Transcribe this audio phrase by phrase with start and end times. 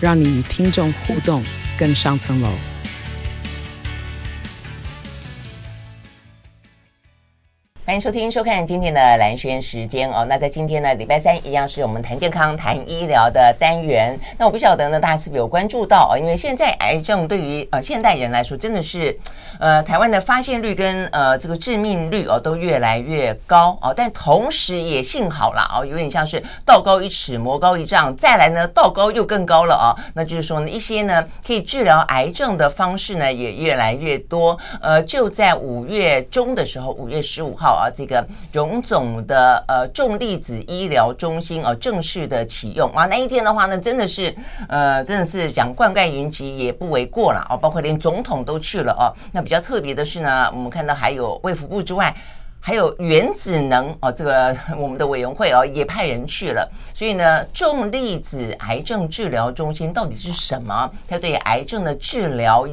[0.00, 1.44] 让你与听众互动
[1.78, 2.50] 更上层楼。
[8.00, 10.24] 收听、收看今天的蓝轩时间哦。
[10.28, 14.16] 那在今天呢，礼拜三一样是我们谈健康、谈医疗的单元。
[14.36, 16.18] 那我不晓得呢，大家是不是有关注到啊？
[16.18, 19.18] 因为现在癌症对于呃现代人来说，真的是
[19.58, 23.92] 呃台湾的发现率跟呃这个致命率哦都越来越高哦。
[23.96, 29.96] 但同时也幸好啦哦，有点像是道高一尺，魔高一丈，再来呢道高又更高了啊。
[30.14, 34.56] 那就是说呢，一些呢可以治疗癌症的方式呢也越来越多。
[34.80, 37.78] 呃，就在五月中的时候，五月十五号。
[37.78, 44.34] 啊，这个荣总的呃重粒子医疗中心啊，正式的启用啊，那一天的话呢，真的是
[44.68, 49.12] 呃，真的是讲冠盖云集也不为过了哦，包括连总统都去了哦。
[49.32, 52.14] 那比较特别的是呢，我们看到还有卫福部之外，
[52.60, 56.68] 还有原子能哦，这个我们的委员会哦也派人去了。
[56.94, 60.90] 所以呢，重粒子癌症治疗中心到底是什么？
[61.08, 62.66] 它对癌症的治疗。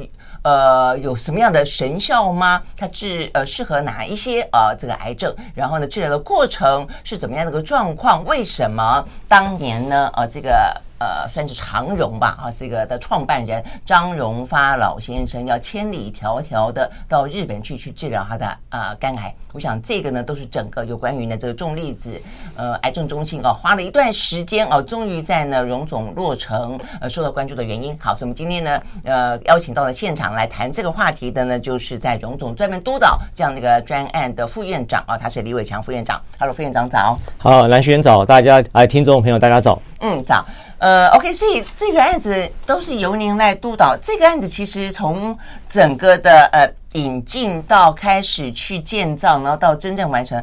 [0.46, 2.62] 呃，有什么样的神效吗？
[2.78, 5.36] 它治呃适合哪一些呃这个癌症？
[5.56, 8.24] 然后呢，治疗的过程是怎么样的一个状况？
[8.26, 10.08] 为什么当年呢？
[10.16, 10.72] 呃，这个。
[11.06, 19.32] 呃，算是长荣吧，啊，这个的创办人张荣发老先生要千里迢迢的到日本去去治疗他的呃肝癌。
[19.54, 22.20] 我想这个呢，都是整个有关于呢这个重粒子
[22.56, 27.96] 呃癌症中心啊，花了一段时间啊，终于在呢荣总落成，呃，受到关注的原因。
[28.00, 36.20] 好，所以我们今天呢，呃，邀请到了现场来谈这个话题的呢，就是在荣总专门督导这样的一个专案的副院长啊，他是李伟强副院长。
[36.40, 37.18] Hello，副院长早。
[37.38, 39.80] 好，兰萱早，大家哎，听众朋友大家早。
[40.00, 40.46] 嗯，早。
[40.78, 43.98] 呃，OK，所以这个案子都是由您来督导。
[44.02, 50.38] 这个案子其实从整个的呃引进到开始去建造，然后到真正完成，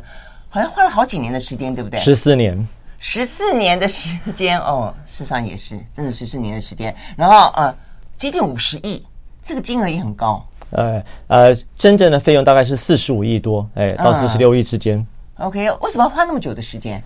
[0.48, 2.00] 好像花了好几年的时间，对不对？
[2.00, 2.66] 十四年，
[2.98, 6.94] 十四年的时间哦，事实上也是真的十四年的时间。
[7.16, 7.74] 然后呃，
[8.16, 9.04] 接近五十亿，
[9.42, 10.44] 这个金额也很高。
[10.70, 14.98] 呃呃，真正的费用大概是四十五亿多，哎，到四十六亿之间。
[15.36, 17.02] 嗯、OK，为什么要花那么久的时间？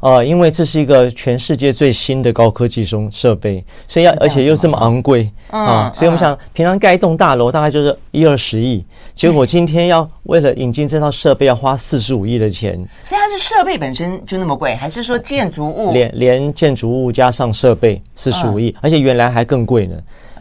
[0.00, 8.82] 呃，因为这是一个全世界最新的高科技中设备，所以要而且又这么昂贵啊，所以我们想平常盖一栋大楼大概就是一二十亿，
[9.14, 12.74] 结果今天要为了引进这套设备要花四十五亿的钱，
[13.04, 15.92] 所以它是设备本身就那么贵，还是说建筑物？
[15.92, 19.96] 连连建筑物加上设备四十五亿，而且原来还更贵呢，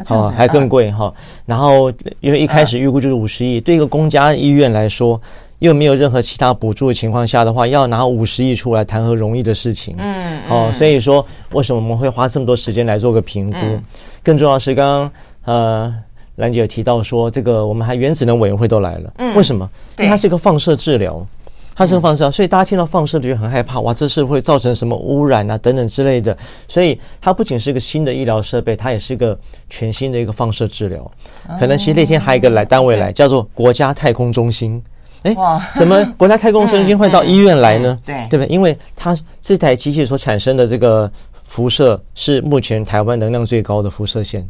[0.08, 1.14] 啊，还更贵哈，
[1.46, 5.20] 然后因为一开始预估就是五十亿，对一个公家医院来说。
[5.60, 9.94] 又没有任何其他补助的情况下的话，要拿五十亿出来谈何容易的事情？
[9.98, 13.58] 嗯，哦，所以说为什么我们会花这么多时间来做个评估？
[13.62, 13.84] 嗯、
[14.24, 15.12] 更重要的是，刚刚
[15.44, 15.94] 呃
[16.38, 19.12] 兰姐有提到说，这个我们还原子能委员会都来了。
[19.18, 19.70] 嗯，为什么？
[19.98, 21.28] 因为它是一个放射治疗，
[21.76, 26.38] 它是个放射，所以大家听到放射就觉得很害怕，哇，这是会造成什么污染啊等等之类的。
[26.70, 29.38] 所以它不仅是一个新的医疗设备，它也是一个
[29.70, 31.12] 全新的一个放射治疗。
[31.60, 34.82] 可能其实那天还有一个来单位来，叫做国家太空中心。
[35.24, 35.36] 哎，
[35.76, 37.98] 怎么 国家太空中心会到医院来呢？
[38.06, 38.48] 对，对不对？
[38.48, 41.12] 因为它这台机器所产生的这个
[41.44, 44.48] 辐射是目前台湾能量最高的辐射线。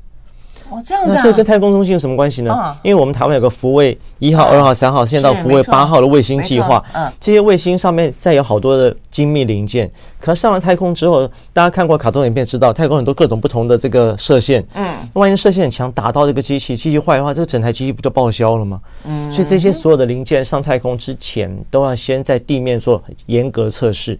[0.69, 1.16] 哦，这样子、啊。
[1.16, 2.53] 那这跟太空中心有什么关系呢？
[2.53, 6.84] 哦、因为我们台湾有个福卫一号、二号、三号，现在到福卫八号的卫星计划。
[6.94, 9.90] 嗯，这些卫星上面再有好多的精密零件。
[10.19, 14.66] 可上完太空之后，大家看过卡通影片知道，太空很多各种不同的这个射线。
[14.74, 18.80] 嗯，万一射线很强，打到这个机器，机器坏的话，这个整台机器不就报销了吗？
[19.06, 24.19] 嗯，所以这些所有的零件上太空之前，都要先在地面做严格测试。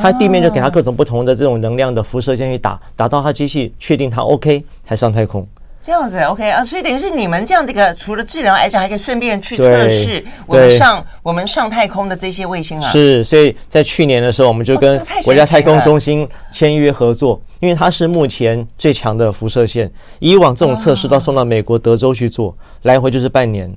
[0.00, 5.46] 它地面就给它各种不同的这种能量的辐射线去打，打到它机器确定它 OK 才上太空。
[5.84, 12.90] 这样子，OK 啊，所以等于是你们这样的一个，除了治疗癌症，还可以顺便去测试我们上我们上太空的这些卫星啊。
[12.90, 19.92] 是，所以在去年的时候，我们就跟国家太空中心签约合作，因为它是目前最强的辐射线。
[20.20, 23.70] 以往这种测试都要送到美国德州去做，来回就是半年。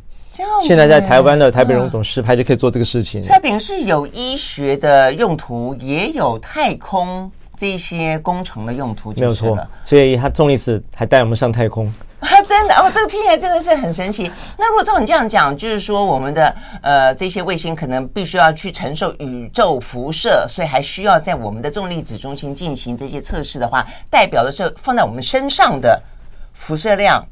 [0.63, 3.21] 现在在台湾的台北荣总实拍就可以做这个事情。
[3.23, 7.29] 它等于是有医学的用途，也有太空。
[7.57, 12.29] 这些工程的用途就是了，没有错，所以他重力子还带我们上太空啊！
[12.47, 14.31] 真的哦，这个听起来真的是很神奇。
[14.57, 26.01] 那如果照你这样讲，就是说我们的呃这些卫星可能必须要去承受宇宙辐射，所以还需要在我们的重力子中心进行这些测试的话，代表的是放在我们身上的
[26.53, 27.23] 辐射量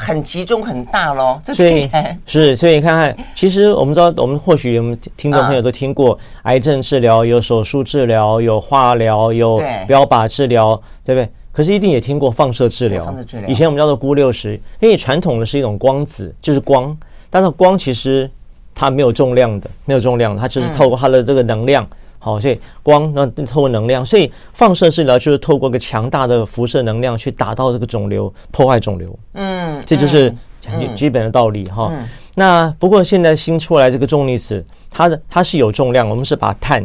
[0.00, 1.40] 很集中很大喽。
[1.42, 11.28] 这所以听起来是，所以你看看，其实我们知道，我们或许我们听众朋友都听过，癌症治疗有手术治疗，有化疗，有标靶治疗，对不对？
[11.50, 13.04] 可是一定也听过放射治疗。
[13.04, 16.96] 放射治疗，以前我们叫做钴六十，因为传统的是一种光子，就是光，
[17.28, 18.30] 但是光其实
[18.72, 21.84] 它没有重量的，没有重量，它就是透过它的这个能量。
[22.18, 29.18] 好，所以光那透过能量，所以放射治疗就是透过个强大的辐射能量去打到这个肿瘤，破坏肿瘤。
[29.34, 31.92] 嗯，这就是基基本的道理哈。
[32.34, 36.84] 那不过现在新出来这个重离子，它的它是有重量，我们是把碳，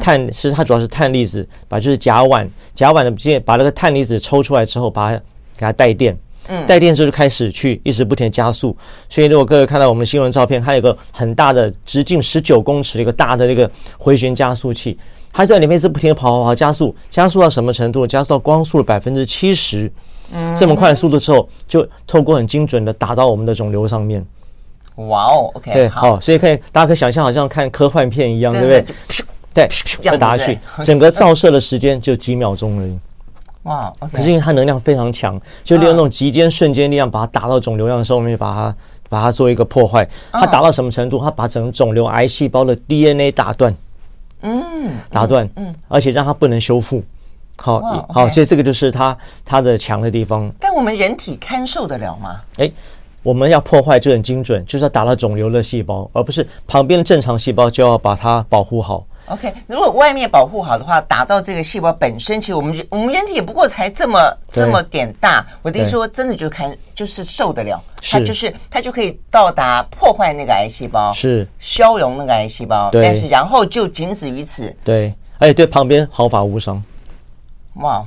[0.00, 5.18] 碳是它主要是碳离子，把就是甲烷，甲烷的接把那个碳离子抽出来之后，把它
[5.56, 6.16] 给它带电。
[6.66, 8.76] 带电之后就开始去一直不停的加速，
[9.08, 14.98] 所以如果各位看到我们新闻照片，它有个很大的直径十九公尺的一个大的那个回旋加速器，
[15.32, 18.06] 它在里面是不停的跑跑跑加速，加速到什么程度？
[18.06, 19.90] 加速到光速的百分之七十，
[20.56, 24.24] 这么快的速度之后，就透过很精准的打到我们的肿瘤上面。
[24.96, 28.84] 哇哦，OK，对，好，所以可以大家可以想象，好像看科幻片一样，对不对？
[29.54, 29.68] 对，
[30.02, 32.98] 要打下去，整个照射的时间就几秒钟而已。
[33.68, 34.16] 哇！Wow, okay.
[34.16, 38.74] 可是因为它能量非常强，就利用那种极间瞬间力量，把它打到肿瘤上的时候，我们就把它
[39.08, 40.08] 把它做一个破坏。
[40.32, 41.20] 它打到什么程度？
[41.20, 43.74] 它把整个肿瘤癌细胞的 DNA 打断，
[44.42, 47.02] 嗯，打断，嗯，而且让它不能修复。
[47.60, 50.50] 好，好，所以这个就是它它的强的地方。
[50.60, 52.40] 但我们人体堪受得了吗？
[52.56, 52.70] 哎，
[53.22, 59.04] 我们要破坏就很精准，就是要打到肿瘤的细胞，而不是旁边的正常细胞，就要把它保护好。
[59.30, 65.46] OK，如果外面保护好的话，打造这个细胞本身，其实我们我们人体也不过才这么这么点大。
[65.62, 74.74] 我的意思说，真的就看就是受得了，它就是它就可以到达破坏那个癌细胞，是消融那个癌细胞，但是然后就仅止于此。
[74.82, 76.82] 对，而且对旁边毫发无伤。
[77.74, 78.04] 哇，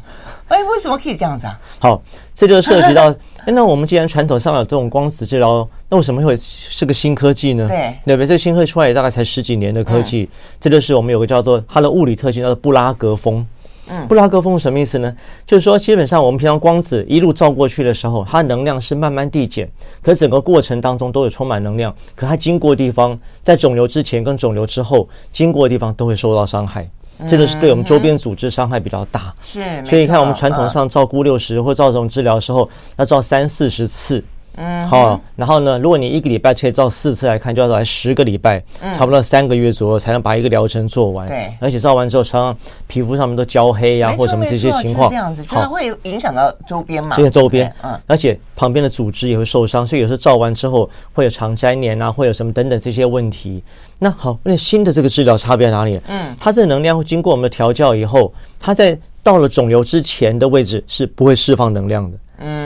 [0.47, 1.59] 哎，为什么可以这样子啊？
[1.79, 2.01] 好，
[2.33, 3.13] 这就涉及到。
[3.45, 7.67] 哎，那我们既然传统上有这种光子治疗，那为什么会是个新科技呢？
[7.67, 8.25] 对，对不对？
[8.25, 13.45] 这个新科技出来也大概才十几年的科技，嗯、这就是我们有个叫做它的物理特性，叫做布拉格风。
[13.89, 15.13] 嗯，布拉格风什么意思呢？
[15.45, 19.69] 就是说，基本上我们平常光子一路照过去的时候，它能量是慢慢递减，
[20.01, 26.89] 可整个过程当中都有充满能量，可它经过的地方，在肿瘤之前跟肿瘤之后经过的地方都会受到伤害。
[27.27, 34.23] 这个是对我们周边组织伤害比较大，是，所以你看我们传统上照鈷六十或照这种治疗的时候，要照三四十次。
[34.55, 38.61] 嗯，好，然后呢，如果你一个礼拜可以照四次来看，就要来十个礼拜，
[38.93, 41.25] 差不多三个月左右才能把一个疗程做完。
[41.27, 42.57] 对，而且照完之后，常常
[42.87, 47.15] 皮肤上面都焦黑呀，或什么这些情况，这样子，就是会影响到周边嘛。
[47.15, 53.63] 这些周边，嗯，而且旁边的组织也会受伤，所以有时候照完之后会有肠粘连啊，会有什么等等这些问题。
[53.99, 55.99] 那好，那新的这个治疗差别在哪里？
[56.07, 62.17] 嗯，它这个能量会经过我们的调教以后，它在到了肿瘤之前的位置是不会释放能量的。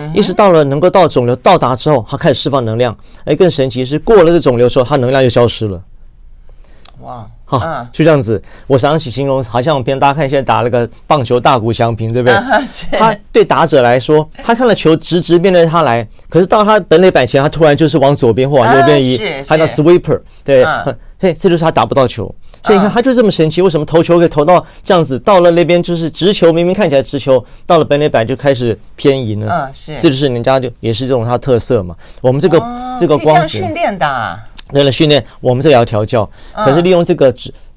[0.05, 2.95] 嗯，一直到了能够到肿瘤到达之后，它开始释放能量。
[3.25, 5.81] 哎，更神奇是过了这肿瘤之后，它能量就消失了。
[7.01, 7.59] 哇，好，
[7.91, 8.41] 就这样子。
[8.67, 12.37] 我想起形容，好像我们平常大家看现在打那个棒球大谷翔平，对不对？
[12.97, 20.65] 他对打者来说，他看了球直直面对他来，可是到他本垒板前，他突然就是往左边或往右边移，他叫 sweeper，对，
[21.19, 22.33] 嘿，这就是他打不到球。
[22.63, 25.19] 所以你看，他就这么神奇，为什么投球可以投到这样子？
[25.19, 29.47] 到了那边就是直球，明明看起来直球，到了本垒板就开始偏移呢？
[29.49, 31.95] 嗯，是，这就是人家就也是这种他的特色嘛。
[32.21, 32.61] 我们这个
[32.99, 34.39] 这个光子训练的，
[34.71, 37.33] 为了训练我们这也要调教，可是利用这个有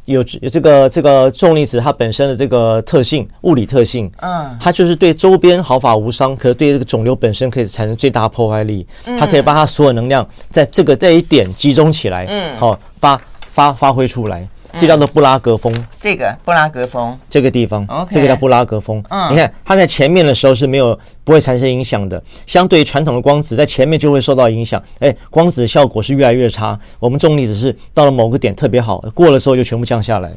[0.08, 8.86] 有这个这个重离子它本身的这个特性，物理特性，嗯，它就是对周边毫发无伤，可是对这个肿瘤本身可以产生最大破坏力。
[9.18, 14.48] 它可以把它所有能量在这个这一点集中起来，嗯，好发发发挥出来。
[14.76, 19.02] 这叫做布拉格风，这个布拉格风这个地方.这个叫布拉格风。
[19.08, 24.82] 嗯，你看它在前面的时候是没有不会产生影响的，相对于传统的光子在前面就会受到影响。
[25.00, 26.78] 哎，光子的效果是越来越差。
[26.98, 30.30] 我们重力只是到了某个点特别好，过了之后就全部降下来。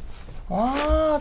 [0.49, 0.69] 哇，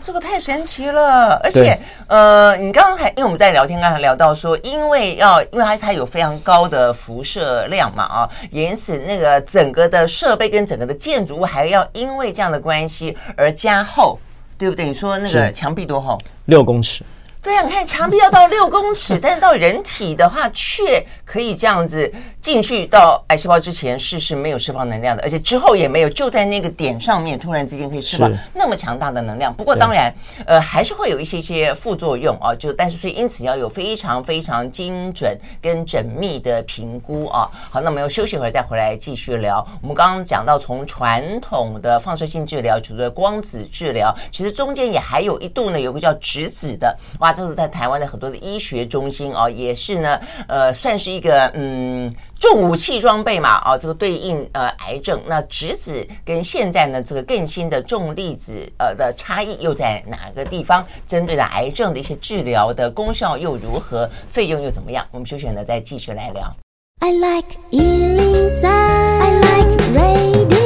[0.03, 1.39] 这个太神奇了！
[1.43, 1.77] 而且，
[2.07, 14.19] 呃，你刚刚还因为我们在聊天，刚才聊到说，因为要，因为它它有非常高的辐射量嘛，啊，因此那个整个的设备跟整个的建筑物还要因为这样的关系而加厚，
[14.57, 14.85] 对不对？
[14.85, 16.17] 你说那个墙壁多厚？
[16.45, 17.03] 六公尺。
[17.43, 29.53] 对啊，你看墙壁要到六公尺，但是到人体的话却可以这样子进去到癌细胞之前是是没有释放能量的，而且之后也没有，就在那个点上面突然之间可以释放那么强大的能量。
[29.53, 30.11] 不过当然，
[30.47, 37.47] 呃，还是会有一些些副作用啊，就但是所以因此要有非常非常精准跟缜密的评估啊。
[37.69, 39.65] 好，那我们要休息一会儿再回来继续聊。
[39.81, 52.11] 我们刚刚讲到从传统的放射性治疗，除了光子治疗，其实中间也还有一度呢，有个叫质子的，哇，这是在台湾的很多的医学中心啊，也是呢，呃，算是一个嗯。
[52.41, 60.83] 重武器装备嘛，啊，这个对应呃癌症，那质子跟现在呢这个更新的重粒子呃的差异又在哪个地方？
[61.05, 64.09] 针对的癌症的一些治疗的功效又如何？
[64.27, 65.05] 费用又怎么样？
[65.11, 66.51] 我们休息呢再继续来聊。
[66.99, 70.60] I like 103, I like radio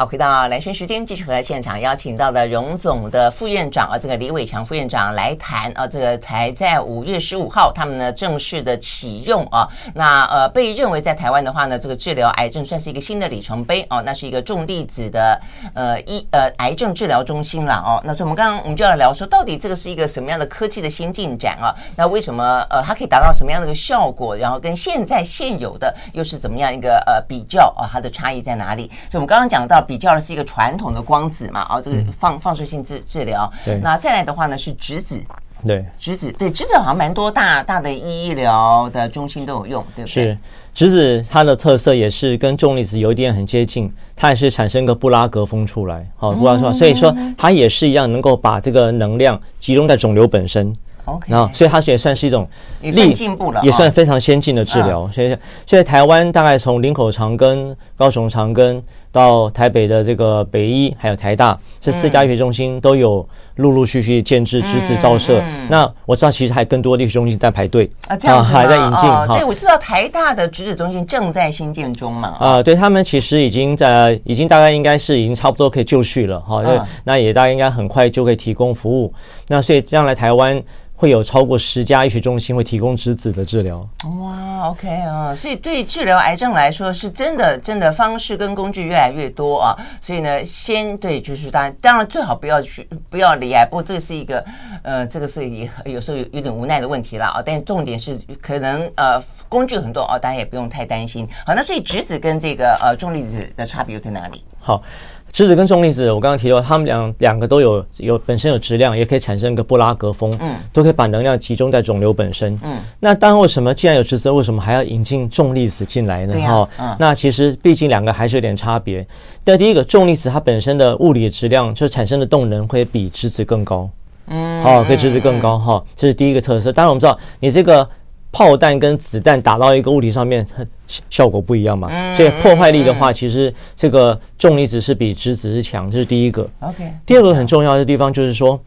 [0.00, 15.38] 好，回到兰萱时间，继续和现场邀请到的荣总的副院长啊，这个李伟强副院长来谈啊，这个才在五月十五号，他们呢正式的启用啊，那呃被认为在台湾的话呢，这个治疗癌症算是一个新的里程碑哦，那是一个重粒子的
[15.74, 21.76] 呃医呃癌症治疗中心了哦，那所以我们刚刚我们就要聊说，到底这个是一个什么样的科技的新进展啊？
[21.94, 24.34] 那为什么呃它可以达到什么样的一个效果？
[24.34, 27.84] 然后跟现在现有的又是怎么样一个呃比较啊？
[27.92, 28.90] 它的差异在哪里？
[29.10, 29.84] 所以我们刚刚讲到。
[29.90, 33.52] 比较的是一个传统的光子嘛，哦，这个放放射性治治疗。
[33.64, 35.20] 对，那再来的话呢是质子。
[35.66, 40.24] 对，质子对质子好像蛮多大大的医疗的中心都有用，对不对？
[40.24, 40.38] 是
[40.72, 50.72] 质子它的特色也是跟重粒子有一点很接近，它也是产生个布拉格风出来，好布拉格，所以说它也是一样能够把这个能量集中在肿瘤本身。
[51.06, 52.46] OK，然后所以它也算是一种
[52.80, 55.08] 也算进步了，也算非常先进的治疗。
[55.08, 58.80] 所以现在台湾大概从林口长庚、高雄长庚
[59.12, 63.26] 到台北的这个北医，还有台大这四家医学中心都有
[63.56, 65.42] 陆陆续续建置质子照射。
[65.68, 69.10] 那我知道其实还有更多的医学中心在排队啊，这样还在引进。
[69.28, 72.36] 对，我知道台大的质子中心正在新建中嘛。
[72.38, 76.62] 啊，对他们其实已经在，已经大概应该是已经差不多可以就绪了哈。
[76.62, 79.12] 那那也大概应该很快就可以提供服务。
[79.48, 80.62] 那所以将来台湾。
[81.00, 83.78] 会有超过十家医学中心会提供质子的治疗。
[84.20, 84.36] 哇
[84.68, 89.76] ，OK 啊，所以对治疗癌症来说，是真的，真的方式跟工具越来越多啊。
[90.00, 93.64] 所以呢，先对，就是当然，当然最好不要去，不要离癌。
[93.64, 94.44] 不过这是一个，
[94.82, 97.42] 呃，这个是也有时候有有点无奈的问题了啊。
[97.44, 101.28] 但重点是，可能呃工具很多啊，大家也不用太担心。
[101.46, 104.44] 好，那所以质子跟这个呃重粒子的差别又在哪里？
[104.58, 104.82] 好。
[105.32, 112.78] 质子跟重粒子，我刚刚提到，他们两两个都有有本身有质量，也可以产生一个布拉格风，嗯，都可以把能量集中在肿瘤本身，嗯。
[112.98, 116.36] 那当然，为什么既然有质子，为什么还要引进重粒子进来呢？
[116.40, 119.06] 哈、啊，那其实毕竟两个还是有点差别。
[119.44, 123.88] 但第一个，重粒子它本身的物理质量就产生的动能会比质子更高，
[124.26, 126.72] 嗯，好，可以质子更高哈，这是第一个特色。
[126.72, 127.88] 当然我们知道，你这个。
[128.32, 130.64] 炮弹跟子弹打到一个物体上面，它
[131.08, 131.88] 效果不一样嘛？
[132.14, 136.48] 所以破坏力的话，其实这个重离子是比质子是强，这是第一个。
[136.60, 136.92] OK。
[137.04, 138.58] 第二个很重要的地方就是说，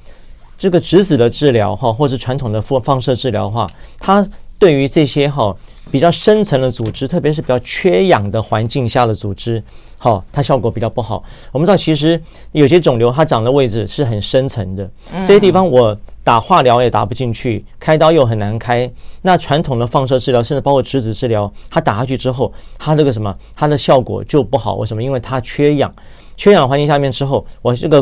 [0.58, 3.65] 这个质子的治疗哈，或者传统的放放射治疗的话，
[4.00, 4.27] 它
[4.60, 5.55] 对于这些哈
[5.92, 9.63] 比较深层的组织，特别是比较缺氧的环境下的组织，
[9.98, 11.24] 好，它效果比较不好。
[11.52, 12.22] 我们知道，其实
[12.52, 15.98] 有些肿瘤它长的位置是很深层的，这些地方我。
[16.25, 18.90] 打化疗也打不进去，开刀又很难开。
[19.24, 22.50] 那传统的放射治疗，甚至包括质子治疗，它打下去之后，
[22.80, 24.75] 它这个什么，它的效果就不好。
[24.75, 25.04] 为什么？
[25.04, 25.94] 因为它缺氧，
[26.38, 28.02] 缺氧环境下面之后，我这个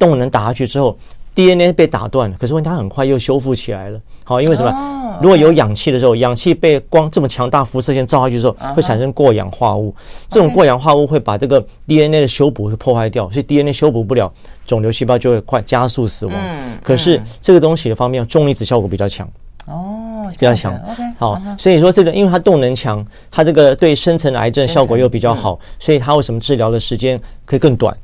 [0.00, 0.98] 动能打下去之后。
[1.34, 4.00] DNA 被打断了，可是问题它很快又修复起来了。
[4.24, 5.18] 好，因为什么？
[5.22, 9.94] 如果有氧气的时候，氧气被光这么强大辐射线照下去之后，会产生过氧化物。
[10.28, 14.32] 这种过氧化物会把这个 DNA 的修补会破坏掉，所以 DNA 修补不了，
[14.64, 16.34] 肿瘤细胞就会快加速死亡。
[16.82, 19.28] 可是这个东西的方面，重离子效果比较强。
[19.66, 20.74] 哦，比较强。
[20.74, 27.94] OK，好，所以说这个，因为它动能强，它这个对深层癌症效果又比较好，所以它为什么治疗的时间可以更短？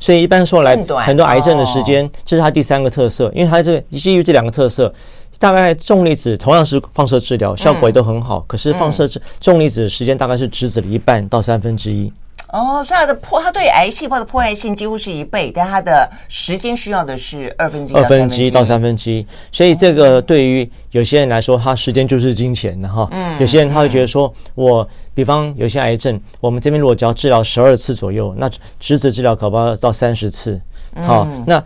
[0.00, 4.92] 所以一般说来，很多癌症的时间，这是它第三个特色，因为它这个基于这两个特色，
[5.38, 9.08] 大概重粒子同样是放射治疗，效果也都很好，可是放射
[9.40, 12.10] 重粒子的时间大概是质子的一半到三分之一。
[12.52, 19.24] 哦，所以它的破，它对癌细胞的破坏性几乎是一倍，但它的时间需要的是二分之一、二分之一到三分之一。
[19.52, 23.08] 所以这个对于有些人来说，他时间就是金钱的哈。
[23.12, 30.60] 嗯，有些人他会觉得说，我比方有些癌症，我们这边如果只要治疗十二次左右，那直子治疗可不要到三十次。
[30.96, 31.62] 好，那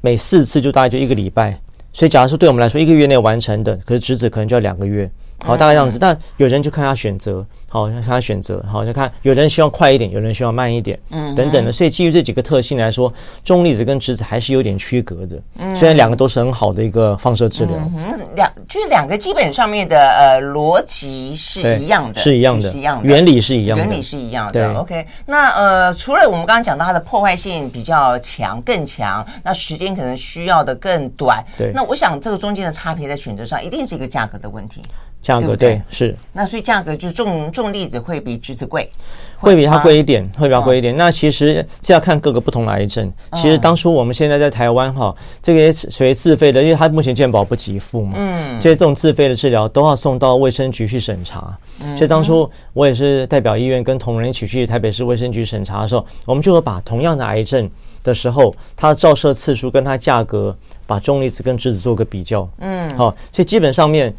[0.00, 1.58] 每四次就大概就一个礼拜。
[1.92, 5.10] 所以假如说对我们来说一个月内完成的，可是质子可能就要两个月。
[5.44, 5.98] 好，大概这样子。
[5.98, 11.70] 但有人就看他选择，好，看他选择，好，就看有人希望快一点，有人希望慢一点，嗯，等等的。
[11.70, 13.12] 所以基于这几个特性来说，
[13.44, 15.40] 重粒子跟质子还是有点区隔的。
[15.58, 24.52] 嗯，虽然两个都是很好的一个放射治疗，嗯，两就是两个基本上面的呃逻辑是一样的，是一样的，是一样的，原理是一样的，原理是一样的。
[24.52, 25.06] 对，OK。
[25.26, 31.44] 那呃，除了我们刚刚讲到它的破坏性比较强，更强，那时间可能需要的更短。
[31.58, 34.82] 对，那我想这个中间的差别在选择上，一定是一个价格的问题。
[35.26, 35.82] 价格对，对？
[35.90, 38.88] 是，那所以价格就重重粒子会比质子贵，
[39.36, 40.94] 会比它贵一点，会比它贵一点。
[40.94, 43.12] 哦、那其实这要看各个不同的癌症。
[43.32, 51.58] 其实当初我们现在在台湾哈，这个属于自费的，因为它目前健保不给付嘛，嗯，所以这种自费的治疗都要送到卫生局去审查。
[51.96, 57.68] 所以当初我也是代表医院跟同仁一起去台北市卫生局审查的时候，我们就会把同样的癌症
[58.04, 60.56] 的时候，它的照射次数跟它价格，
[60.86, 64.14] 把重粒子跟质子做个比较，嗯，好，所以基本上面。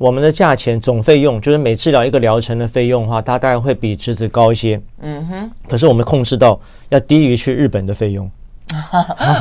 [0.00, 4.80] 我们的价钱总费用就是每治疗一个疗程的费用的话，它大概会比质子高一些。
[5.02, 5.50] 嗯哼。
[5.68, 8.30] 可是我们控制到要低于去日本的费用。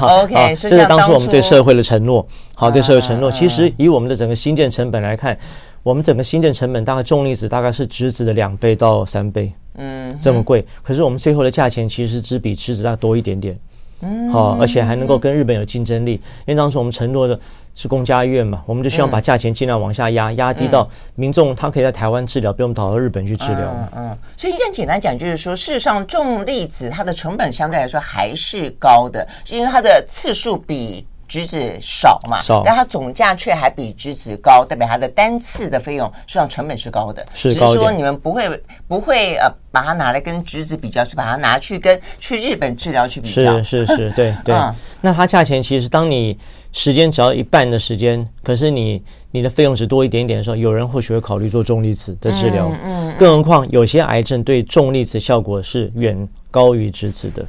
[0.01, 2.27] OK，这是当初我们对社会的承诺。
[2.55, 3.31] 好，对社会承诺。
[3.31, 5.37] 其实以我们的整个新建成本来看，
[5.81, 9.53] 我们整个新建成本大概重粒子大概是质子的两倍到三倍。
[9.77, 10.13] 嗯。
[10.19, 13.57] 这么贵，可是我们最后的价钱其实只比质子大多一点点。
[14.01, 17.39] 嗯，好，而且还能够跟日本有竞争力，因为当时我们承诺的
[17.75, 23.59] 是公家医院嘛，我们就希望把价钱尽量往下压，压低到民众他可以在台湾治疗，不用跑到日本去治疗。
[23.59, 31.05] 嗯嗯，所以这样简单讲，就是说，事实上重粒子它的成本相对来说还是高的，是因为它的次数比。
[31.29, 37.25] 质子少嘛，少，但它总价却还比质子高，代表它的单次的费用实际上成本是高的。
[37.33, 38.49] 是，只是说你们不会
[38.87, 43.63] 不会呃把它拿来跟质子比较，是把它拿去跟去日本治疗去比较。
[43.63, 44.55] 是是是， 对对。
[44.55, 46.35] 嗯、那它价钱其实当你
[46.71, 52.71] 时间只要一半的时间，可是你你的费用只多一点点的时候，有人或许会考虑做重粒子的治疗。
[52.83, 57.45] 嗯，嗯，更何况有些癌症对重粒子效果是远高于质子的。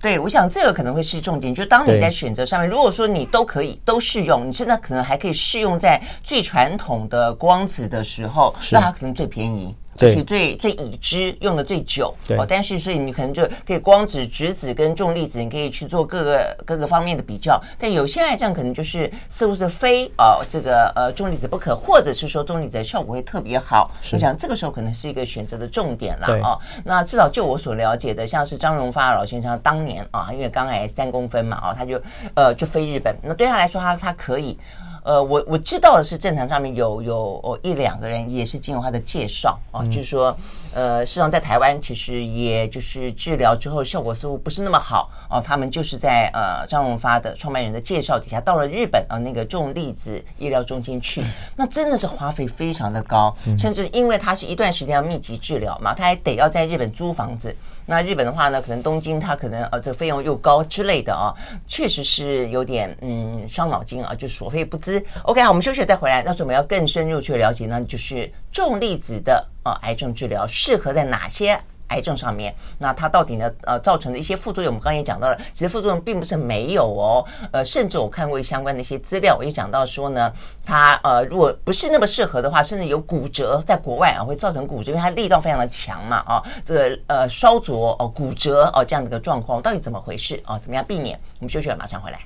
[0.00, 9.74] 对，我想这个可能会是重点，就是当你在选择上面，如果说你都可以都适用，你现在可能还可以适用在最传统的光子的时候，那它可能最便宜。
[10.00, 17.60] 而且最最已知用的最久，哦，但是所以你可能就可以光子、质子跟重粒子，你可以去做各个各个方面的比较。
[17.78, 23.90] 但有些癌症可能就是似乎是非哦这个呃重粒子不可，或者是说重粒子的效果会特别好。
[24.12, 26.58] 我想这个时候可能是一个选择的重点了哦。
[26.84, 32.00] 那至少就我所了解的，像是张荣发老先生当年啊，因为肝癌三公分嘛啊，他就
[32.34, 34.58] 呃就飞日本，那对他来说他他可以。
[35.06, 40.36] 呃，我我知道的是，政坛上面有有哦一两个人也是经由他的介绍啊，就是说，
[40.74, 57.54] 呃，事实上在台湾其实也就是治疗之后效果似乎不是那么好哦，他们就是在呃张荣发的创办人的介绍底下到了日本啊那个重粒子医疗中心去，那真的是花费非常的高，甚至因为他是一段时间要密集治疗嘛，他还得要在日本租房子，
[57.88, 61.32] 那日本的话呢，可能东京它可能呃这个费用又高之类的啊，
[61.68, 65.00] 确实是有点嗯伤脑筋啊，就所费不貲。
[65.22, 66.22] OK，好，我们休息再回来。
[66.24, 72.54] 那所以我们要更深入去了解呢，就是重粒子的呃癌症治疗适合在哪些癌症上面？
[72.78, 77.24] 那它到底呢呃造成的一些副作用，我们刚才也讲到了，其实副作用并不是没有哦。
[77.52, 80.32] 呃，甚至我看过相关的一些资料，我也讲到说呢，
[80.64, 90.58] 它呃如果不是那么适合的话，甚至有骨折，在国外啊会造成骨折，因为它力道非常的强嘛啊，这呃烧灼哦骨折哦这样的一个状况，到底怎么回事啊？
[90.58, 91.18] 怎么样避免？
[91.40, 92.18] 我们休息了，马上回来。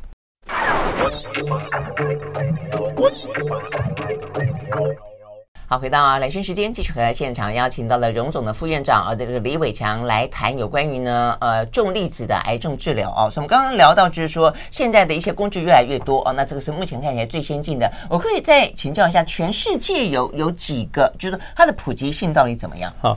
[5.72, 13.30] 好，回到兰萱时间，继续回来现场，邀请到了荣总的副院长啊，这个李伟强来谈有关于呢呃重粒子的癌症治疗哦。
[13.30, 17.88] 所以我们刚刚聊到，就是说现在的一些工具越来越多哦，那这个是目前看起来最先进的。
[18.08, 22.92] 我可以再请教一下，全世界有有几个，就是它的普及性到底怎么样？
[23.00, 23.16] 好，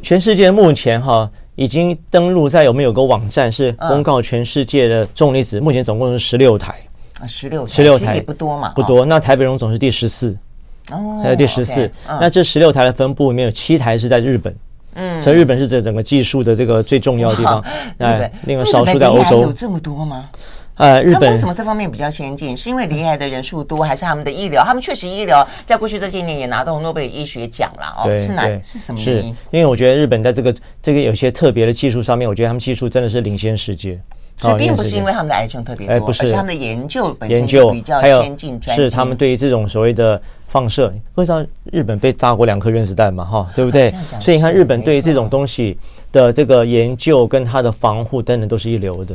[0.00, 1.30] 全世界目前哈。
[1.56, 5.60] 已经登录在有没有个网站是公告全世界的重粒子？
[5.60, 6.74] 目前总共是十六台
[7.20, 9.04] 啊，十六十六台也不多嘛，不多。
[9.04, 10.34] 那台北荣总是第十四，
[10.90, 11.90] 哦，还有第十四。
[12.06, 14.54] 那这十六台的分布里面有七台是在日本，
[14.94, 17.64] 嗯，所以日本是这整个技术的这个最重要的地方。
[17.98, 20.24] 哎，另外少数在欧洲有这么多吗？
[20.76, 22.56] 呃，日本为什么这方面比较先进？
[22.56, 24.64] 是因为罹癌的人数多，还是他们的医疗？
[24.64, 28.18] 他们确实医疗在过去这些年也拿到诺贝尔医学奖了哦。
[28.18, 29.36] 是哪是什么原因？
[29.50, 34.00] 因为我觉得日本在这个这个有些特别的技术上面，我觉得他们技术真的是领先世界。
[34.36, 40.18] 所以并不是因为他们的癌症特别多，不是，而是他们的研究本身比较先进专是他们对于这种所谓的
[40.50, 43.24] 放射，会像日本被炸过两颗原子弹嘛？
[43.24, 43.88] 哈，对不对？
[44.20, 45.78] 所以你看日本对于这种东西
[46.10, 49.14] 的这个研究跟它的防护等等都是一流的。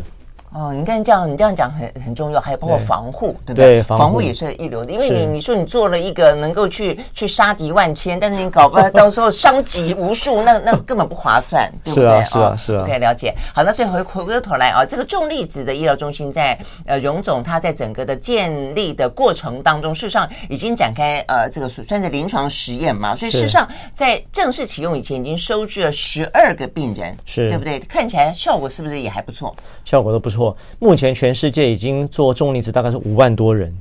[0.55, 3.65] 哦，你看这样，你这样讲很很重要，还有包括防护，对，对不对？
[3.81, 12.07] 对，防护也是一流的，因为你你说你做了一个能够去去杀敌万千，但是你搞不好 到时候伤及无数，那那根本不划算，对不对？
[12.07, 12.85] 是啊，是啊，是啊。
[12.87, 13.35] 可以了解。
[13.53, 27.77] 好，那所以回回过头来啊，这个重粒子的医疗中心在呃荣总，他在整个的建立的过程当中，事实上已经展开呃这个算是临床实验嘛，所以事实上在正式启用以前，已经收治了十二个病人，是对不对？
[27.79, 29.53] 看起来效果是不是也还不错？
[29.83, 30.44] 效果都不错。
[30.79, 33.73] 目前全世界已经做重离子大概是五万多人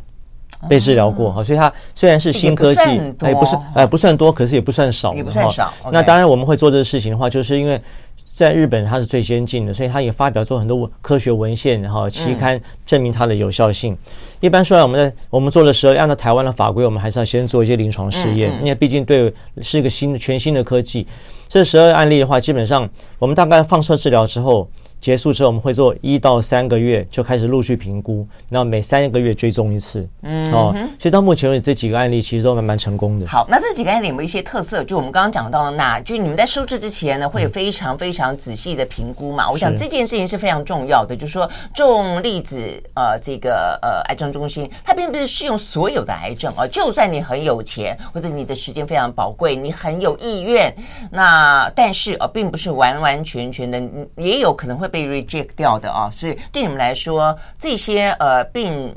[0.69, 2.81] 被治疗过哈，哦、所以它虽然是新科技，
[3.27, 5.73] 也不是哎不算多，可是也不算少，也不算少。
[5.93, 7.79] 那当然我们会做这个事情的话，就是因为
[8.33, 13.93] 在日本它是最先进的，所以它也发表做很多科学文献然后期刊证明它的有效性。
[13.93, 13.99] 嗯、
[14.41, 21.07] 一般说来，我们在我们做的时候，按照台湾的法规，我们还是要先做一些临床试验，因为毕竟对是一个新的全新的科技。
[21.47, 24.67] 这十二案例的话，基本上我们大概放射治疗之后。
[25.05, 30.09] 结束之后，我们会做一到三个月就开始陆续评估，那每三个月追踪一次。
[30.23, 33.27] 嗯，哦，所以到目前为止这几个案例其实都蛮蛮成功的。
[33.27, 34.83] 好，那这几个案例有没有一些特色？
[34.83, 39.45] 就我们刚刚讲到的那，那就你们在收治之前呢，会有非常非常仔细的评估嘛？
[39.45, 42.59] 嗯、我想这件事情是非常重要的，是就是说重粒子
[42.95, 50.75] 呃这个呃癌症中心，它并不是适用所有的癌症啊，就算你很有钱或者你的时间非常宝贵，你很有意愿，
[51.13, 53.79] 那但是呃并不是完完全全的，
[54.17, 54.89] 也有可能会。
[54.95, 58.95] 被 reject 掉的啊，所以对你们来说，这些呃病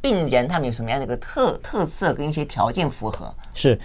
[0.00, 3.34] 病人他们有什么样的一个特特色跟一些条件符合？
[3.52, 3.76] 是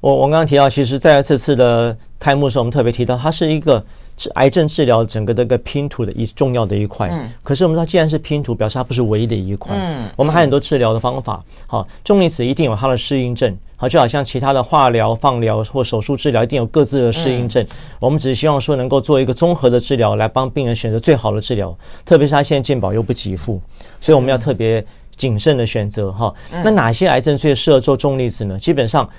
[0.00, 3.84] 我我刚刚提到，其实在这次的开幕时候，我们特别提到，它是一个
[4.16, 7.08] 治癌症治疗整个的一个拼图的一重要的一块。
[7.10, 9.76] 嗯，可是我们知道，既然是拼图，表示它不是唯一的一块。
[9.76, 11.42] 嗯，我们还有很多治疗的方法。
[11.66, 13.56] 好，重离子一定有它的适应症。
[13.76, 17.62] 好，就好像其他的化疗、放疗或手术治疗，一定有各自的适应症。
[17.64, 21.76] 嗯、我们只是希望说能够做一个综合的治疗，来帮病人选择最好的治疗。
[22.04, 23.60] 特别是他现在健保又不给付，
[24.00, 24.84] 所以我们要特别
[25.16, 26.32] 谨慎的选择哈。
[26.50, 28.56] 那哪些癌症最适合做重离子呢？
[28.56, 29.10] 基本上，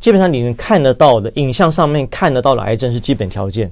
[0.00, 3.70] 基本上你能看得到的影像上面看得到的癌症是基本条件。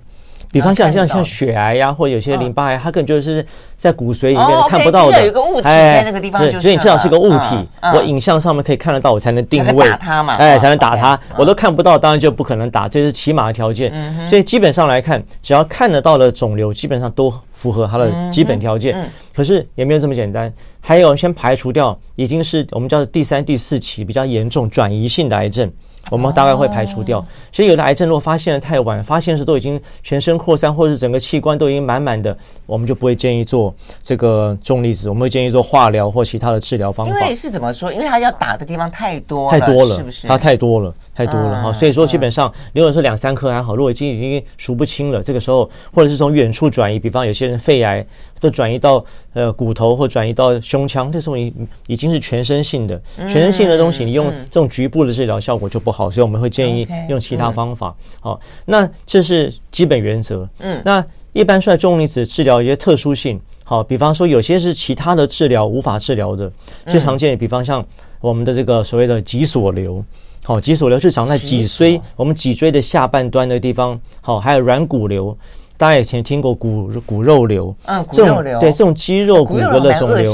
[0.57, 3.45] 比方像像像血癌呀，或者有些淋巴癌，它可能就是
[3.77, 5.21] 在骨髓里面看不到的。
[5.21, 9.87] 有一个物体在那个地方，对，所以你至少是个物体，我影像上面可以看得到，我才能定位。
[9.91, 11.21] 打它嘛，哎，才能打它。
[11.37, 13.93] 我都看不到，当然就不可能打，这是起码的条件。
[14.27, 18.97] 所以基本上来看，只要看得到的肿瘤，基本上都符合它的基本条件。
[19.35, 25.71] 可是也没有这么简单，还有先排除掉已经是我们叫做第三、第四期比较严重转移性的癌症。
[26.11, 37.13] 我们大概会排除掉，所以有的癌症如果发现的太晚，发现时都已经全身扩散，或者是整个器官都已经满满的，我们就不会建议做这个重粒子，我们会建议做化疗或其他的治疗方法。
[37.13, 37.93] 因为是怎么说？
[37.93, 40.29] 因为它要打的地方太多太多了，是不是？
[40.29, 41.73] 它太多了，太多了哈。
[41.73, 48.05] 所以说基本上，如果是两三颗还好，如果已经已经数不清了，这个时候或者是从远处转移，比方有些人肺癌
[48.41, 51.53] 都转移到呃骨头或转移到胸腔，这时候已
[51.87, 57.95] 已经是全身性的，全身性的东西，你用这种局部的治疗效果就不好，所以我们会建议用其他方法。
[58.21, 60.49] 好，那这是基本原则。
[60.59, 66.51] 嗯，那一般说来，重离子治疗一些特殊性，好，比方说有些是其他的治疗无法治疗的，
[66.87, 67.85] 最常见的，比方像
[68.21, 70.05] 我们的这个所谓的脊索瘤，
[70.45, 75.37] 好，脊索瘤是长在脊椎，我们脊椎的下半端的地方，好，还有软骨瘤。
[75.77, 78.59] 大家以前听过骨骨肉瘤，嗯，骨肉瘤。
[78.61, 80.33] 对这种肌肉骨骼的肿瘤，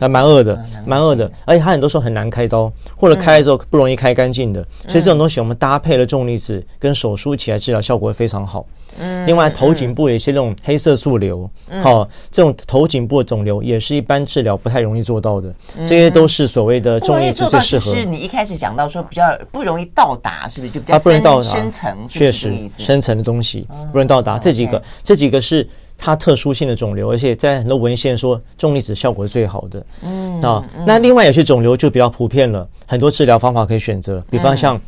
[0.00, 8.66] 还蛮恶的，蛮恶的，而且它很多时候很难开刀，或者开的时候不容易开干净的，所以这种东西我们搭配了重离子跟手术起来治疗效果会非常好。
[9.00, 11.48] 嗯，另外头颈部有一些那种黑色素瘤，
[11.82, 17.94] 好，这种头颈部的肿瘤也是一般治疗不太容易做到的，这些都是所谓的重粒子最适合。
[17.94, 20.98] 是你一开始讲到说比较不容易到达，是不是就比较
[21.42, 22.06] 深深层？
[22.06, 24.82] 确实，深层的东西不容易到达这几个。
[25.02, 29.86] 这几个是它特殊性的肿瘤，而且在很多文献说重粒子效果是最好的。
[30.02, 34.80] 嗯啊，那另外有些肿瘤就比较普遍了，很多治疗方法可以选择，比方像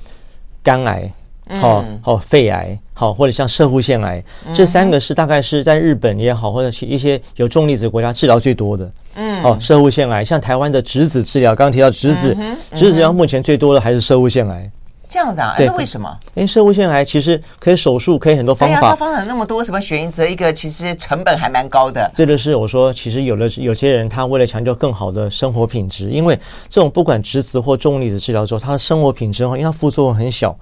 [0.63, 1.13] 肝癌，
[1.61, 8.91] 好，好肺癌，好或者像射护腺癌，这三个是大概是在日本也好，或者是一些有重粒子国家治疗最多的。
[9.17, 12.35] 嗯，哦，射护腺癌，像台湾的质子治疗，刚刚提到质子，
[12.73, 14.71] 质子治疗目前最多的还是射护腺癌。
[15.15, 15.55] 这样子啊？
[15.57, 16.19] 那为什么？
[16.35, 18.81] 因为摄护腺癌其实可以手术，可以很多方法。
[18.81, 22.11] 它方法那么多，什么选择一个，其实成本还蛮高的。
[22.13, 26.37] 这就是我说，其实有的有些人他为了强调更好的生活品质，因为
[26.69, 30.53] 这种不管直子或重粒子治疗之后，他的生活品质的话，因为它副作用很小，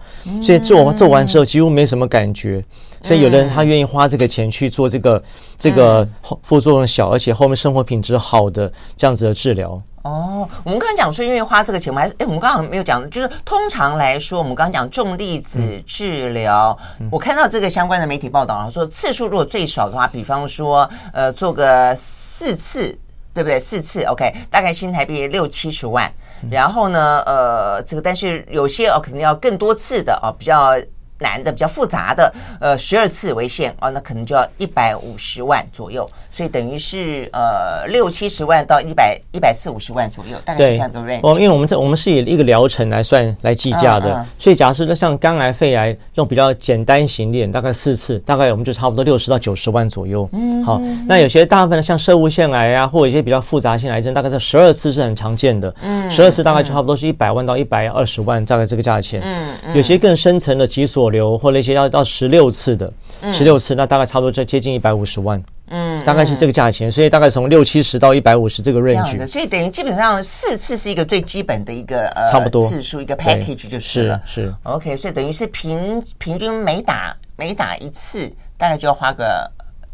[0.42, 2.62] 所以做做完之后几乎没什么感觉。
[3.02, 5.22] 所以有的人他愿意花这个钱去做这个
[5.58, 6.06] 这个
[6.42, 9.80] 副作用小，而且后面生活品质好的这样子的治疗。
[10.02, 21.94] 哦，我们刚刚讲说因为花这个钱，我们还是哎，我们刚刚没有讲，就是通常来说，我们刚刚讲重粒子治疗，嗯、我看到这个相关的媒体报道啊，说次数如果最少的话，比方说呃做个。
[21.96, 22.98] 四次。
[23.34, 23.58] 对不对？
[23.58, 26.12] 四次，OK，大概新台币六七十万。
[26.50, 30.76] 然后呢，呃，这个但是有些哦，可能要更多次的哦，比较。
[31.22, 41.20] 难的比较复杂的，呃，十二次为限哦，那可能就要一百五十万左右，所以等于是呃六七十万到一百一百四五十万左右，大概是这样的 range。
[41.22, 50.28] 哦，因为我们这我们是以一个疗程来算来计价的，嗯嗯、所以假设像肝癌、肺癌这种比较简单型一点，大概四次，大概我们就差不多六十到九十万左右。
[50.32, 55.72] 嗯，好，那有些大部分的像射物腺癌啊，或者一些比较复杂性癌症，大概在十二次是很常见的。
[55.82, 59.20] 嗯，十二次大概就差不多是一百万到一百二十万，大概这个价钱。
[59.22, 62.92] 嗯，嗯有些更深层的脊索瘤或那些要到十六次的，
[63.32, 72.66] 十六次那大概差不多就接近一百五十万，嗯，大概是这个价钱，所以大概从六七十到一百五十这个 range，所以等于基本上四次是一个最基本的一个呃差不多。
[72.66, 74.54] 次数一个 package 就是了，是，是。
[74.64, 79.48] OK，所以等于是平平均每打每打一次大概就要花个。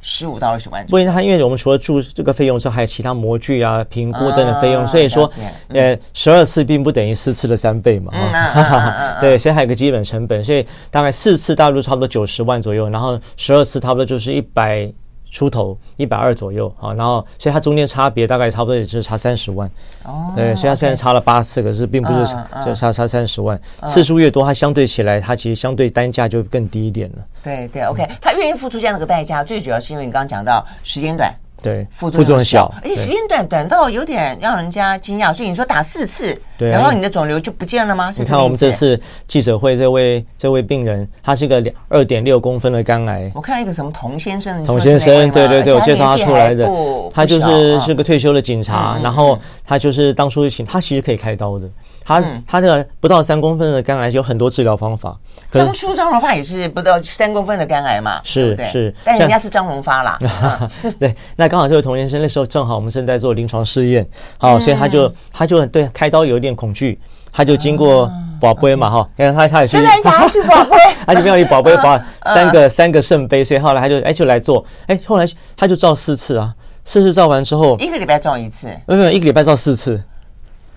[0.09, 5.31] 十五到二十万，不，因为它因为我们除了住这个费用之后，还有其他模具啊、评估等等费用，所以说，
[5.69, 14.91] 呃，十二次并不等于四次的三倍嘛，啊， 对，所以还有个基本成本，所以大概四次大陆差不多九十万左右，然后十二次差不多就是一百。
[15.31, 19.71] 出头一百二左右啊，然后所以它中间差别大概差不多也就是差三十万
[20.05, 20.33] 哦。
[20.35, 23.61] 对，所以它虽然差了八次，可是并不是就差差三十万。
[23.85, 27.19] 次数越多，它相对起来，它其实相对单价就更低一点了。
[27.43, 31.33] 对对，OK，他愿意付出这样的个代价，最主要是因为你刚刚讲到时间短。
[31.61, 35.35] 对，副作用小，而且时间短短到有点让人家惊讶。
[35.35, 38.13] 所以你说打四次，对，然后你的肿瘤就不见了吗？
[38.13, 43.31] 是你看我们这次记者会，这位这位病人，他是个两二点六公分的肝癌。
[43.35, 46.69] 我看一个什么童先生，童先生，对对对，我介绍他出来的，
[47.13, 51.69] 他就是是个退休的警察，然后他就是当初请他其实可以开刀的。
[52.09, 55.15] 他他这个不到三公分的肝癌有很多治疗方法。
[55.53, 60.19] 当初张荣发也是不到三公分的肝癌嘛，是是，但人家是张荣发啦。
[60.99, 64.07] 对，那刚好这位童先生那时候正好我们正在做临床试验，
[64.39, 66.99] 好，所以他就他就对开刀有一点恐惧，
[67.31, 72.03] 他就经过宝贝嘛哈，因为他他也是真的假的去宝贝， 他就没有你宝贝把
[72.35, 80.03] 三个三个圣杯，所以后来他就哎就来做，哎后来他就照四次啊，四次照完之后一个礼拜照一次，没有没有一个礼拜照四次。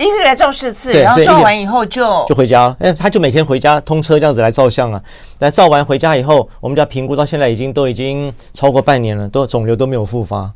[0.02, 2.78] 一个月来照四次，然后照完以后就就回家了。
[2.80, 5.02] 哎，他就每天回家通车这样子来照相啊。
[5.40, 10.52] 来照完回家以后，我们就要评估到现在已经都已经超过半年了，都肿瘤都没有复发。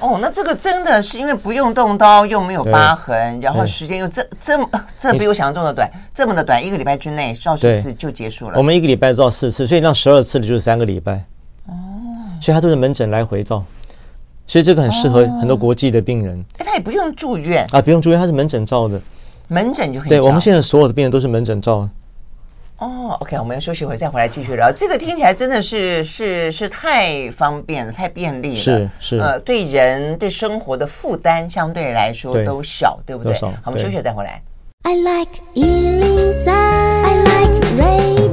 [0.00, 8.58] 哦，那这个真的是因为不用动刀，又没有疤痕，然后时间又这这么这比我想象中的短，这么的短，一个礼拜之内照四次就结束了。
[8.58, 11.24] 我们一个礼拜照四次，所以那十二次的就是三个礼拜。
[11.68, 11.72] 哦，
[12.40, 13.62] 所以他都是门诊来回照。
[14.46, 16.44] 所以这个很适合很多国际的病人。
[16.58, 19.00] 哎，他也不用住院啊，不用住院，他是门诊照的。
[19.48, 20.08] 门诊就可以。
[20.08, 21.88] 对，我们现在所有的病人都是门诊照。
[22.78, 24.70] 哦，OK，我们要休息一会儿，再回来继续聊。
[24.72, 28.56] 这个听起来真的是是是太方便了，太便利了。
[28.56, 29.18] 是是。
[29.18, 33.32] 呃，对人对生活的负担相对来说都小，对不对？
[33.40, 34.42] 好，我们休息再回来。
[34.82, 38.23] I like 103, I like radio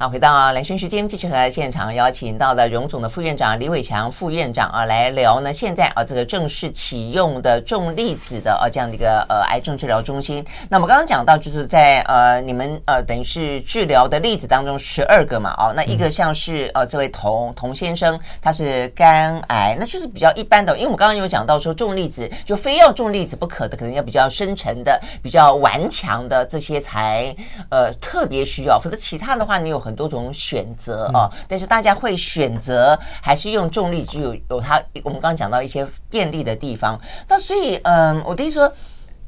[0.00, 5.52] 好，回到兰萱时间，继续和现场邀请到的荣总的副院长李伟强副院长啊来聊呢。
[5.52, 10.46] 现在啊，这个正式启用的重粒子的啊这样的一个呃癌症治疗中心。
[10.68, 20.74] 那我们刚刚讲到，就是在呃你们呃等于是治疗的例子当中十二个嘛，哦，那一个像是呃这位童童先生，他是肝癌，那就是比较一般的。
[20.76, 27.34] 因为我们刚刚有讲到说重粒子就非要重粒子不可的，可能要比较深沉的、比较顽强的这些才
[27.68, 29.87] 呃特别需要，否则其他的话你有。
[29.88, 34.78] 很多种选择啊，但是大家会选择还是用重力，只，有有它。
[35.02, 38.70] 我们刚刚讲到一些便利的地方，那所以嗯，我的意思说，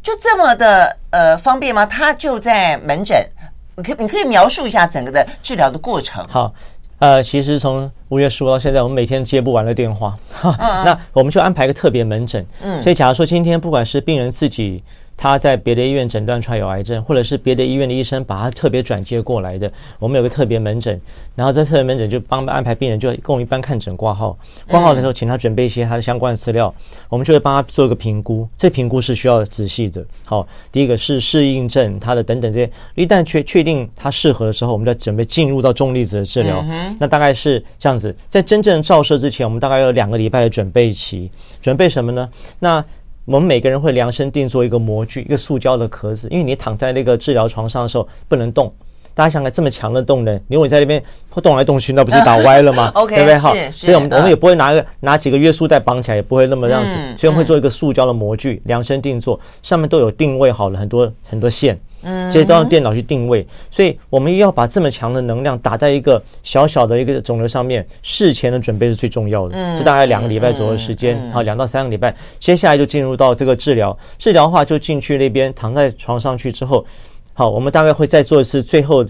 [0.03, 1.87] 就这么的呃方便吗？
[1.87, 3.27] 它就在门诊，
[3.75, 6.23] 你可你可以描述一下整个的治疗的过程。
[6.29, 6.53] 好，
[6.99, 12.47] 呃，其实从五月十五到现在，我们每天接不完的电话，哈，那我们就安排一个特别门诊。
[12.63, 14.85] 嗯，所以假如说今天不管是病人自己。
[15.21, 20.99] 他在别的医院诊断出来有癌症，或者是别的医院的医生把他特别转接过来的，我们有个特别门诊，
[21.35, 24.35] 然后在特别门诊就帮安排病人，就跟我们一般看诊挂号，
[24.67, 26.75] 挂号的时候请他准备一些他的相关的资料，
[27.11, 30.03] 我们就会帮他做一个评估，这评估是需要仔细的。
[30.25, 36.65] 好，第一个是适应症，他的等等这些，一旦确确定他适合的时候，我们就准备进入到重粒子的治疗。
[36.99, 41.31] 那大概是这样子，在真正照射之前，我们大概有两个礼拜的准备期，
[41.61, 42.27] 准备什么呢？
[42.59, 42.83] 那
[43.31, 48.73] 我们每个人会量身定做一个模具，一个塑胶的壳子，因为你躺在那个治疗床上的时候不能动。
[49.15, 53.39] 大家想看这么强的动能，如果你在那边会动来动去，那不是打歪了吗？OK，对不对？
[53.39, 56.93] 好，所以我们我们也不会拿个拿几个约束带绑起来，也不会那么样子。
[57.17, 61.79] 所以我们会做一个塑胶的模具，量身定做，上面都有定位好了很多很多线。
[62.03, 63.47] 这些都要电脑去定位。
[63.71, 69.77] 所以我们要把这么强的能量打在一个小小的一个肿瘤上面，事前的准备是最重要的。
[69.77, 73.97] 这大概两个礼拜左右的时间，好，两到三个礼拜，接下来就进入到这个治疗。
[74.19, 76.85] 治疗的话，就进去那边躺在床上去之后，
[77.33, 79.05] 好，我们大概会再做一次最后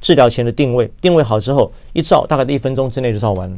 [0.00, 0.90] 治疗前的定位。
[1.00, 3.56] 定位好之后，一照大概一分钟之内就照完了。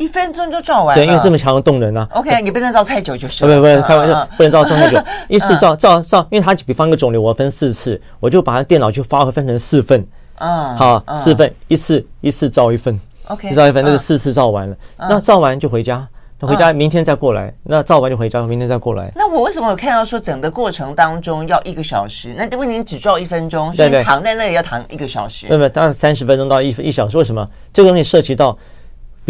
[0.00, 2.08] 一分钟就照完了，对，因为这么强的动能啊。
[2.14, 3.44] OK，你不能照太久就是。
[3.44, 4.98] 不不不，开玩笑， 不能照太久。
[5.28, 10.02] 一次照照照，因为它比方一个肿瘤，我分四次，我就把它电脑就发分成四份。
[10.36, 12.98] 嗯，好，四份，一次一次照一份。
[13.26, 14.74] OK，照一份，那就四次照完了。
[14.96, 16.08] 那照完就回家，
[16.38, 17.52] 那回家明天再过来。
[17.64, 19.12] 那照完就回家，明天再过来。
[19.14, 22.34] 那我为什么有看到说整个过程当中要一个小时？
[22.38, 25.46] 那因为你只照一分钟，所以躺在那里要躺一个小时。
[25.46, 25.68] 对不对？
[25.68, 27.18] 当然三十分钟到一一小时。
[27.18, 27.46] 为什么？
[27.70, 28.56] 这个东西涉及到。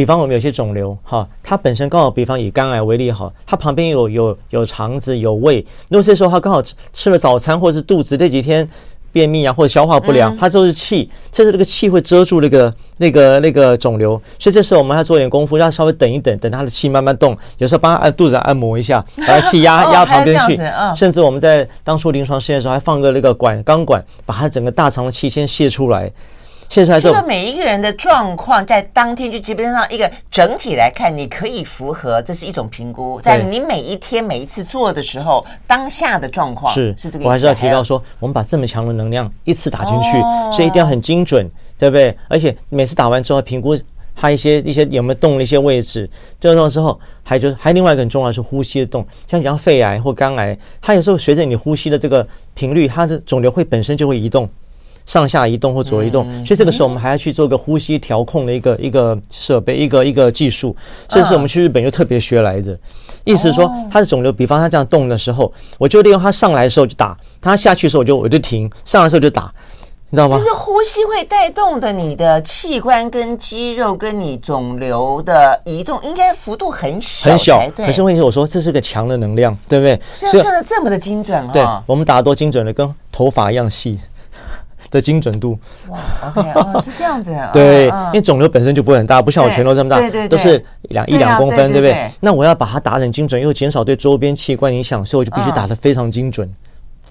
[0.00, 8.66] 比方我们有些肿瘤，哈，它本身刚好，比方以肝癌为例，哈，它旁边有有有肠子有胃，那些时候它刚好吃吃了早餐，或者是肚子这几天
[9.12, 20.58] 便秘啊，或者消化不良，它就是气，就是这个气会遮住那个那个那个肿瘤，所以这时候我们要做点功夫，让它稍微等一等，等它的气慢慢动，有时候帮它按肚子按摩一下， 把它气压压旁边去，
[20.96, 26.10] 甚至我们在当初临床试验的时候还放个那个管钢管，把它整个大肠的气先泄出来。
[26.70, 33.20] 现在说每一个人的状况，在当天就基本上一个整体来看，你可以符合，这是一种评估。
[33.20, 37.26] 在你每一天每一次做的时候，当下的状况是是这个意思。
[37.26, 40.12] 我还是要提到说，我们把这么强的能量一次打进去，
[40.52, 42.16] 所以一定要很精准，对不对？
[42.28, 43.76] 而且每次打完之后，评估
[44.14, 46.09] 它一些一些有没有动的一些位置。
[46.38, 54.48] 这动之后，还就是还另外一个很重要是呼吸的动，像讲肺癌或肝癌，它有时候随着你呼吸的这个频率，它的肿瘤会本身就会移动。
[55.10, 60.74] 上下移动或左移动，所以这个时候我们还要去做个呼吸调控的一个一个设备，一个一个技术。
[61.08, 62.78] 这是我们去日本又特别学来的。
[63.24, 69.52] 意思是说，它的肿瘤，比方它这样动的时候，我就利用它上来的时候就打，它下去的时候我就我就停，上来的时候就打，
[70.10, 70.38] 你知道吗？
[70.38, 77.60] 就是呼吸会带动的你的器官跟肌肉跟你肿瘤的移动，应该幅度很小，很小。
[77.76, 80.00] 可是问题我说这是个强的能量，对不对？
[80.14, 81.50] 所以算的这么的精准啊！
[81.52, 83.98] 对，我们打的多精准的，跟头发一样细。
[84.90, 85.59] 的精准度。
[85.88, 85.98] 哇
[86.35, 92.11] ，OK，哦，是这样子， 对，因为肿瘤本身就不会很大，不像我拳头这么大，都是两一两公分，对不对？
[92.20, 96.48] 那我要把它打得很精准，又减少对周边器官影响，所以我就必须打得非常精准。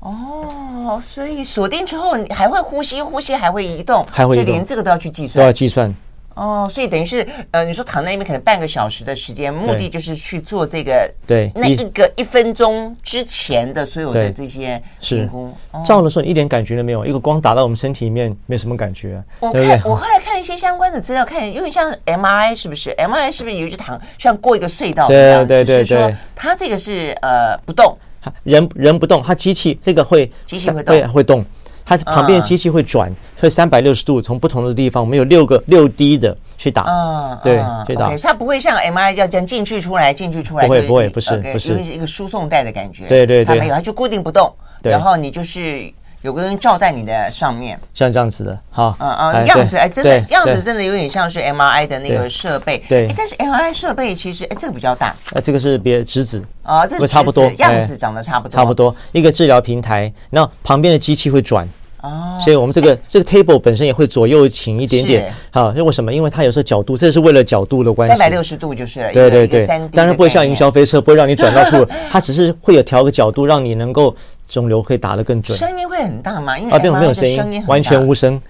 [0.01, 5.93] 哦，所以锁定之后，你还会呼吸，呼吸还会移动，还会移动，就连这个都要去计算，都要计算。
[6.39, 15.53] 哦，所以等于是呃，你说躺在那边可能半个小时的时间，目的就是去做这个对那一个一分钟之前的所有的这些评估。
[15.85, 19.21] 照的时候你一点感觉都没有，一个光打到我们身体里面没什么感觉。
[19.41, 25.45] 我看我后来看了一些相关的资料，看有点像 MRI 是不是？MRI 是不是有一只躺像过一个隧道一样？
[25.45, 27.97] 对对对，是说它这个是呃不动，
[28.43, 31.45] 人人不动，它机器这个会机器会动会动。
[31.89, 38.15] 它旁边的机器会转，所以三百六十度从不同的地方，我们有六个六 D 的去打，嗯，对，去打。
[38.17, 61.67] 它不会像 MRI 要这样进去出来，进去出来，不会不会，不是不是，一个输送带的感觉，对对对，它没有，它就固定不动，然后你就是有个人照在你的上面，像这样子的，好，嗯嗯，样子哎，真的样子真的有点像是 MRI 的那个设备，对，但是 MRI 设备其实哎这个比较大，哎这个是别质子啊，这个差不多，样子长得差不多，差不多一个治疗平台，然后旁边的机器会转。
[62.01, 66.13] 哦，所以我们这个这个 table 本身也会左右倾一点点，好，因为为什么？
[66.13, 68.15] 因为它有时候角度，这是为了角度的关系。
[68.15, 69.11] 三百六十度就是了。
[69.11, 74.15] 对对对，当然不会像云霄飞车，不会让你转到处，它只是会有调个角度，让你能够
[74.47, 75.57] 肿瘤可以打得更准。
[75.57, 76.57] 声音会很大吗？
[76.57, 78.41] 因为啊，没有声音，完全无声。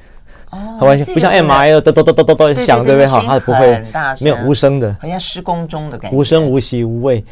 [0.52, 3.06] 哦，完全不像 MRI 哒哒哒哒哒哒响，对不对？
[3.06, 3.84] 好，它不会
[4.20, 7.24] 没有无声的，好像施工中的感觉，无声无息无味。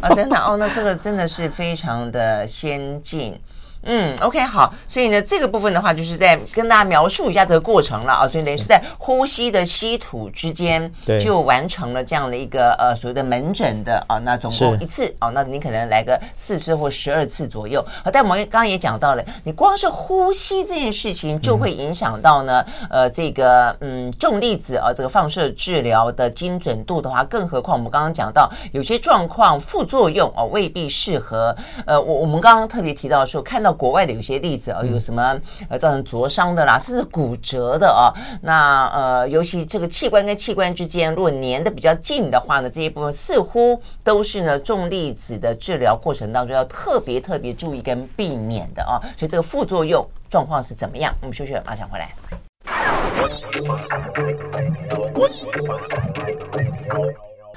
[0.00, 3.36] 啊， 真的哦，那这个真的是非常的先进。
[3.84, 17.82] 嗯，OK，好，所以呢，这个部分的话，就是在跟大家描述一下这个过程了啊，所以等于是在呼吸的吸吐之间，就完成了这样的一个呃所谓的门诊的啊，那总共一次啊，那你可能来个四次或十二次左右。
[18.04, 31.56] 好，但我们刚刚也讲到了，你光是呼吸这件事情就会影响到呢，呃，这个嗯重粒子啊，这个放射治疗的精准度的话，更何况我们刚刚讲到有些状况副作用啊未必适合。
[31.86, 33.67] 呃，我我们刚刚特别提到说看到。
[33.72, 38.12] 国外的有些例子啊，有什么呃造成灼伤的啦，甚至骨折的啊。
[38.42, 49.00] 那呃，尤其这个器官跟器官之间，如果粘的比较近的话呢，这一部分似乎都是呢重粒子的治疗过程当中要特别特别注意跟避免的啊。
[49.16, 51.14] 所以这个副作用状况是怎么样？
[51.20, 52.12] 我们休息，马上回来。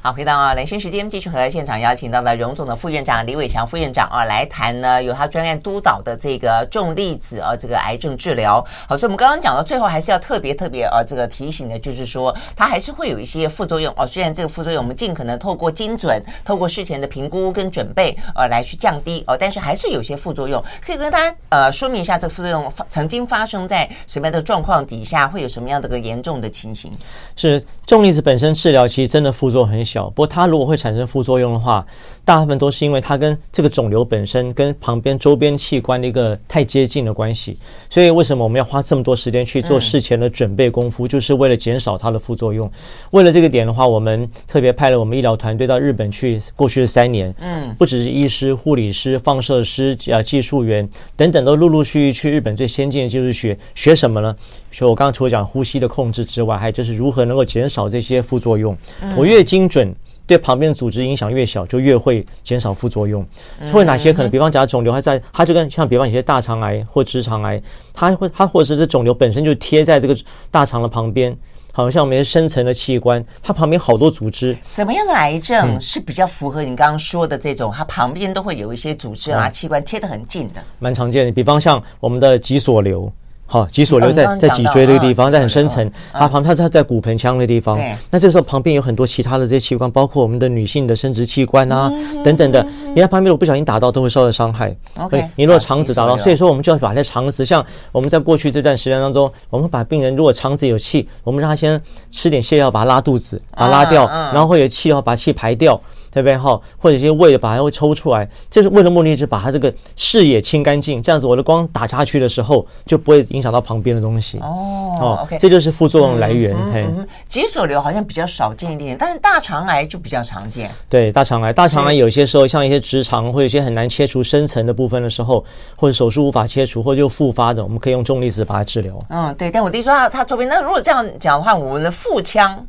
[0.04, 8.66] 好，回到啊，兰萱时间，继续和现场邀请到了荣总的副院长李伟强副院长啊来谈呢，由他专案督导的这个重粒子啊这个癌症治疗。
[8.88, 14.08] 好，所以我们刚刚讲到最后，还是要特别特别啊这个提醒的，就是说它还是会有一些副作用哦。
[14.08, 20.60] 虽然这个副作用我们尽可能透过精准、透过事前的评估跟准备呃来去降低哦，但是还是有些副作用。
[20.84, 26.92] 可以跟大家呃说明一下，这个副作用曾经发生在什么样的状况底下，会有什么样的个严重的情形？
[27.36, 29.91] 是重粒子本身治疗其实真的副作用很小。
[29.92, 31.86] 小，不过它如果会产生副作用的话，
[32.24, 37.58] 大部分都是因为它跟这个肿瘤本身跟旁边周边器官的一个太接近的关系。
[37.90, 42.72] 所以为什么我们要花这么多时间去做事前的准备功夫，就是为了减少它的副作用。
[43.10, 50.88] 为了这个点的话，我们特别派了我们医疗团队到日本去，过去的三年，嗯，不只是医师、护理师、放射师啊、技术员
[51.18, 54.34] 等等，都陆陆续续去日本最先进的技术学学什么呢？
[54.72, 58.78] 学我刚刚除了讲呼吸的控制之外，还有就是如何能够减少这些副作用。
[59.18, 59.81] 我越精准。
[60.26, 63.26] 对旁边的组织影响越小，就越会减少副作用。
[63.74, 64.32] 会哪些可能？
[64.32, 67.62] 比方讲肿瘤还在，它就跟像比方有些大肠癌或直肠癌，
[67.94, 70.16] 它会它或者是这肿瘤本身就贴在这个
[70.50, 71.36] 大肠的旁边，
[71.74, 74.56] 好像我们深层的器官，它旁边好多组织。
[74.64, 77.72] 什么样的癌症是比较符合你刚刚说的这种？
[77.76, 81.32] 它旁边都会有一些组织啊器官贴得很近的，蛮常见的。
[81.32, 83.12] 比方像我们的脊索瘤。
[83.52, 87.78] 好，脊索瘤在在脊椎这个地方，在很深层，它旁它它在骨盆腔的地方。
[88.10, 91.92] 那这时候旁边有很多其他的这些器官，包括我们的女性的生殖器官啊
[92.24, 92.66] 等等的。
[92.96, 94.74] 你看旁边如果不小心打到，都会受到伤害。
[94.98, 101.78] OK，你如果肠子打到，所以说我们就要把这肠子，像我们在过去这段时间当中，我们把病人如果肠子有气，我们让他先
[102.10, 105.78] 吃点泻药，把它拉肚子，把它拉掉，然后会有气的话，把气排掉。
[106.12, 106.38] 对不对？
[106.38, 114.38] 哈，或者一些胃的把它会抽出来，这是为了目的，是把它这个视野清干净，这样子我的光打下去的时候就不会影响到旁边的东西。
[114.40, 116.56] 哦，哦，OK，这就是副作用来源。
[116.72, 116.86] 嘿，
[117.28, 120.70] 脊索瘤好像比较少见一点点，但是大肠癌就比较常见。
[120.90, 125.44] 对，大肠癌，大肠癌有些时候像一些直肠，或有一些很难切除深层的部分的时候，
[125.76, 128.98] 或者手术无法切除，或者就复发的，我们可以用重粒子把它治疗。
[129.10, 129.50] 嗯，对。
[129.50, 132.66] 但我弟说他他周边，那如果这样讲的话，我们的腹腔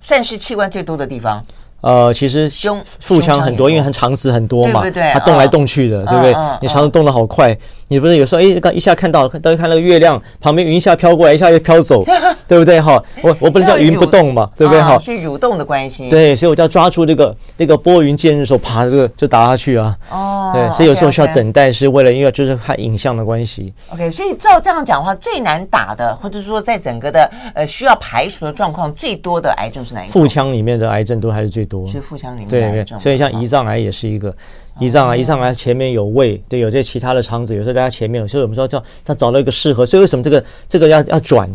[0.00, 1.42] 算是器官最多的地方。
[1.82, 6.34] 呃，其实胸腹腔很多，因为它肠子很多嘛，它动来动去的，对不对？
[6.60, 7.56] 你肠子动得好快，
[7.88, 12.02] 你不是有时候哎，刚一下看到，都看那个月亮旁边云一下飘过来，一下又飘走，
[12.48, 12.80] 对不对？
[12.80, 14.80] 哈， 我我不能叫云不动嘛，对不对？
[14.80, 16.08] 哈，是蠕动的关系。
[16.08, 19.96] 对，所以我就要抓住这个那个拨云见日的时候，爬，这个就打下去啊。
[20.10, 23.74] 哦，对，所以有时候需要等待，是为了因为就是看影像的关系。
[23.92, 30.12] OK，所以照这样讲的话，最难打的，或者说在整个的呃需要排除的状况最多的癌症是哪一个？
[30.12, 31.86] 腹腔里面的癌症都还是最多。
[31.86, 32.48] 是腹腔里面。
[32.48, 34.34] 对对，所以像胰脏癌也是一个，
[34.78, 41.48] 胰脏癌，胰脏癌前面有胃，对，有这些其他的肠子，有时候在它前面，有时候我们说叫他找到一个适合，所以为什么这个这个要要转？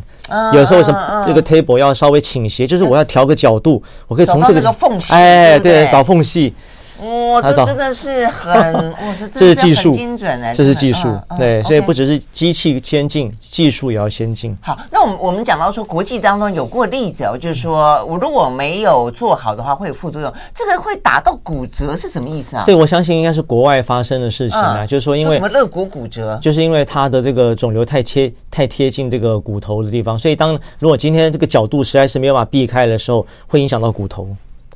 [0.54, 2.66] 有时候为什么这个 table 要稍微倾斜？
[2.66, 6.54] 就是我要调个角度，我可以从这个缝隙，哎，对，找缝隙。
[7.32, 8.98] 哇，这真的是很，哇，
[9.32, 14.58] 这是技术，精准的，这是技术，对，所以不只是机器先进，技术也要先进。
[14.62, 22.64] 好，那我们我们讲到说，国际当中有过例子哦，就是说我如果没有做好的话，会有副作用，这个会打到骨折是什么意思啊？
[22.66, 34.28] 这个我相信应该是国外发生的事情啊，就是说因为什么肋骨骨折，就是因为它的这个肿瘤太贴太贴近这个骨头的地方，所以当如果今天这个角度实在是没有办法避开的时候，会影响到骨头。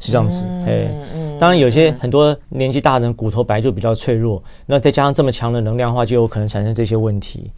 [0.01, 0.91] 是这样子，哎，
[1.39, 7.51] 当然有些很多年纪大的人骨头本来就比较脆弱，那再加上这么强的能量的话，就有可能产生这些问题。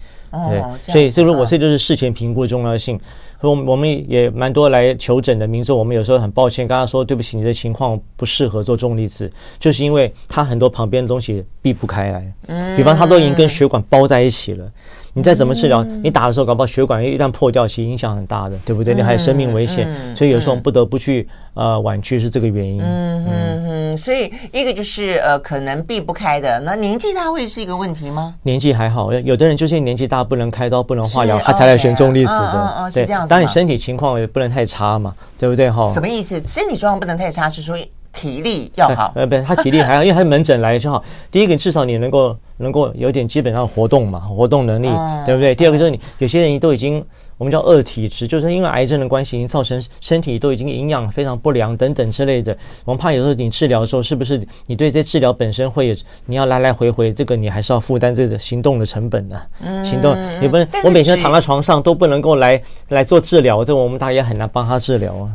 [0.49, 2.99] 对，所以这个我这就是事前评估的重要性。
[3.39, 14.69] 我我们也蛮多来求诊的民众，我们有时候很抱歉，跟他说对不起，你的情况不适合做重粒子，就是因为它很多旁边的东西避不开来，比方它都已经跟血管包在一起了。
[15.13, 18.93] 你再怎么治疗，你打的时候搞不好血管一旦破掉，其实影响很大的，对不对？
[18.95, 22.81] 你还有生命危险，所以有时候不得不去呃婉拒，是这个原因。
[22.81, 28.33] 嗯嗯嗯，所以一个就是呃可能避不开的，那年纪大会是一个问题吗？
[28.43, 32.89] 年纪还好，有的人就是年纪大不能开刀不能化疗，他才来选重粒子的。
[32.93, 35.69] 对，当然你身体情况也不能太差嘛，对不对？
[35.69, 35.91] 哈。
[35.93, 36.41] 什么意思？
[36.45, 37.77] 身体状况不能太差，是说
[38.13, 39.11] 体力要好。
[39.17, 41.03] 呃，不，他体力还好，因为他门诊来就好。
[41.29, 42.37] 第一个，至少你能够。
[42.57, 44.87] 能够有点基本上活动嘛，活动能力，
[45.25, 45.55] 对不对？
[45.55, 47.03] 第二个就是你有些人都已经
[47.35, 52.55] 我们叫恶体质，就是因为癌症的关系，已经造成身体都已经营养非常不良等等之类的。
[52.85, 55.95] 我们怕有时候你治疗的时候，是不是你对这治疗本身会有
[56.27, 59.41] 你要来来回回，这个你还是要负担这个行动的成本的。
[59.83, 65.31] 行动你不能，我每天躺在床上都不能够来来做治疗，这我们大家也很难帮他治疗啊。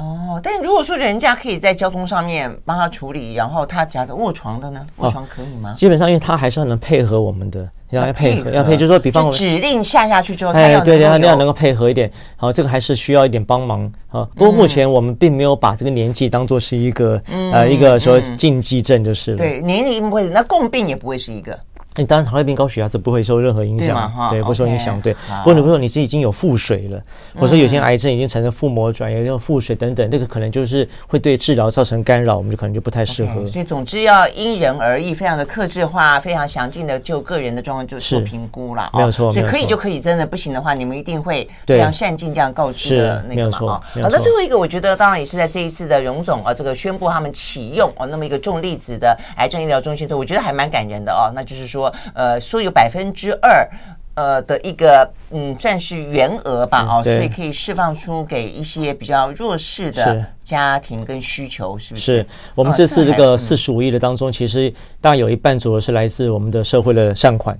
[0.00, 4.84] 哦，但如果说人家可以在交通上面帮他处理，然后他夹着卧床的呢？
[4.96, 5.74] 卧床可以吗？
[5.76, 12.10] 基本上，因为他还是要能配合我们的要要配合，要配，就是说，比方说指令下下去之后，哎，对对，他那样能够配合一点。
[12.36, 14.26] 好，这个还是需要一点帮忙啊。
[14.34, 17.20] 不过目前我们并没有把这个年纪当做是一个
[17.52, 19.36] 呃一个说禁忌症就是了。
[19.36, 21.58] 对，年龄不会，那共病也不会是一个。
[21.96, 25.00] 你当然，糖尿病、高血压是不会受任何影响，对，不受影响。
[25.00, 27.02] 对，不过你不说你是已经有腹水了，
[27.34, 33.44] 或者说有些癌症已经产生腹膜转移、有腹水等等，这个可能就是会对治疗造成干扰，我们就可能就不太适合。
[33.44, 38.88] 所以总之要因人而异，非常的克制化，非常详尽的就个人的状况就做评估了。
[38.94, 43.50] 没有错，所以可以就可以，真的不行的话，你们一定会非常善尽这样告知的那个嘛。
[43.50, 51.32] 好，那最后一个，我觉得当然也是在这一次的荣总啊，这个宣布他们启用哦那么一个重粒子的癌症医疗中心我觉得还蛮感人的哦。
[51.34, 51.79] 那就是说，
[52.14, 52.60] 呃，说。
[52.60, 53.66] 有百分之二，
[54.12, 62.18] 呃的一个嗯，算是原额吧，哦，所以可以释放出给一些比较弱势的家庭跟需求，是不是？
[62.18, 64.70] 是我们这次这个四十五亿的当中，其实
[65.00, 67.58] 大概有一半左右是来自我们的社会的善款。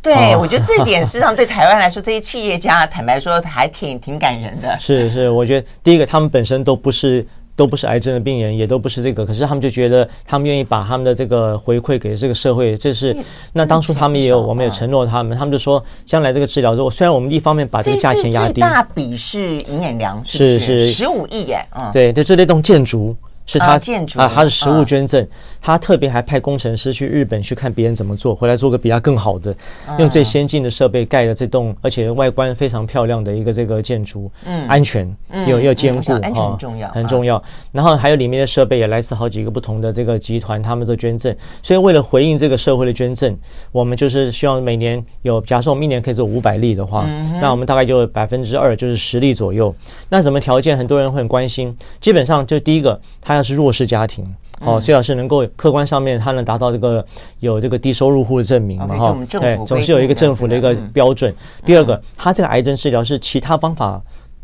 [0.00, 4.74] 对，我觉得这一点实际上对台湾来说，这些企业家坦白说还挺挺感人的。
[4.80, 7.26] 是是，我觉得第一个他们本身都不是。
[7.60, 13.14] 都不是癌症的病人，也都不是这个，可是他们就觉得他们愿意把他们的这个回馈给这个社会，这是
[13.52, 20.86] 那当初他们也有，我们也承诺他们，他们就说将来这个治疗之后，虽然我们一方面把这个价钱压低，大笔是银眼粮，是是？
[20.86, 23.14] 十五亿耶，嗯，对，就这类栋建筑。
[23.46, 25.26] 是他建筑啊，他是实物捐赠，
[25.60, 29.54] 他特别还派工程师去日本去看别人怎么做，回来做个比他更好的，
[29.98, 35.14] 用最先进的设备盖了这栋，而且外观非常漂亮的一个这个建筑，嗯，安全
[35.46, 37.42] 又又坚固，安全很重要，很重要。
[37.72, 41.34] 然后还有里面的设备也来自好几个不同的这个集团，他们都捐赠。
[41.62, 43.36] 所以为了回应这个社会的捐赠，
[43.70, 47.06] 我们就是希望每年有，假设我们一年可以做五百例的话，
[47.40, 49.74] 那我们大概就百分之二，就是十例左右。
[50.08, 50.70] 那什么条件？
[50.70, 51.76] 很多人会很关心。
[52.00, 54.24] 基本上就第一个，他要是弱势家庭
[54.60, 57.04] 哦，最好是能够客观上面它能达到这个
[57.40, 61.34] 有这个低收入户的证明嘛哈，对，总是有一个政府的一个标准。
[61.64, 64.00] 第二个，它这个癌症治疗是其他方法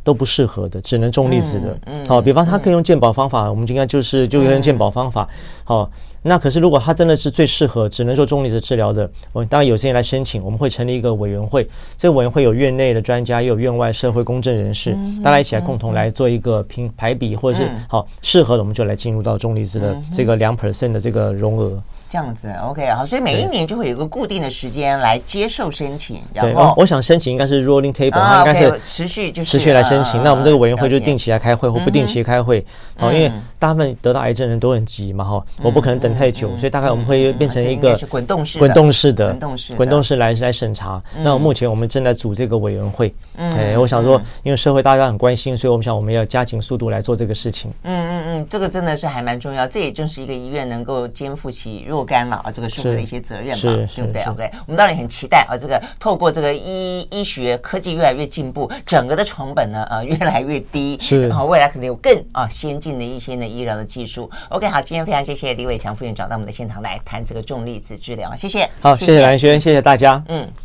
[0.06, 1.76] 都不适合的，只能重粒子的。
[2.08, 5.28] 好，比方他可以用鉴宝方法，我们应该就是就用鉴宝方法。
[5.64, 5.90] 好。
[6.28, 11.64] 那可是，如果他真的是最适合只能做重粒子治疗的，我当然有些人来申请，我们会成立一个委员会。
[11.96, 21.80] 这个委员会有院内的专家，也有院外社会公正人士，大家一起来共同来做一个评排比，或者是好适合的，我们就来进入到重粒子的这个两 percent 的这个容额。
[22.08, 26.20] 这样子，OK，好，所以每一年就会有一个固定的时间来接受申请。
[26.34, 30.22] 对，我想申请应该是 rolling table，它应该是持续就是持续来申请。
[30.22, 32.64] 那我们这个委员会就定期来开会或不定期开会。
[32.96, 36.86] 好，因为大部分得到癌症人都很急嘛，哈，我不可能等太久，所以大概。
[36.96, 41.02] 我们会变成一个滚动式、滚动式的、滚动式、滚动式来来审查。
[41.18, 43.14] 那目前我们正在组这个委员会。
[43.36, 47.70] 哎，我想说，因为社会大家很关心，所以我们想我们要加紧速度来做这个事情。
[47.82, 49.66] 嗯嗯嗯，这个真的是还蛮重要。
[49.66, 64.30] 这也就是一个医院能够肩负起若干了啊这个社会的一些责任嘛，对不对？OK，我们当然很期待啊，这个透过这个医医学科技越来越进步，整个的成本呢啊 越来越低，是，然后未来可能有更啊先进的一些呢医疗的技术。
[64.50, 68.68] OK，好，今天非常谢谢李伟强副院长到我们的现场来谈这个重粒子治疗，谢谢。
[68.80, 70.22] 好，谢谢蓝轩，谢谢大家。
[70.28, 70.46] 嗯。